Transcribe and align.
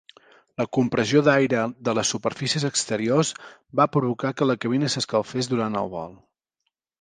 La 0.59 0.65
compressió 0.77 1.19
d'aire 1.27 1.65
de 1.89 1.93
les 1.97 2.13
superfícies 2.15 2.65
exteriors 2.69 3.31
va 3.81 3.87
provocar 3.97 4.33
que 4.41 4.49
la 4.53 4.57
cabina 4.65 4.91
s'escalfés 4.95 5.51
durant 5.53 5.79
el 5.85 5.93
vol. 5.97 6.19